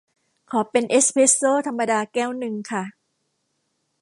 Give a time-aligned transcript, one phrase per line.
[0.49, 2.83] ขอเป็นเอสเพรสโซธรรมดาแก้วนึงค่ะ